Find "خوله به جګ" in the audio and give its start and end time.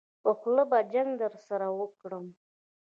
0.39-1.07